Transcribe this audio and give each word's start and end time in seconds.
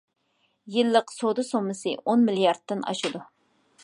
يىللىق 0.75 1.13
سودا 1.15 1.45
سوممىسى 1.49 1.93
ئون 2.01 2.25
مىلياردتىن 2.31 2.81
ئاشىدۇ. 2.89 3.23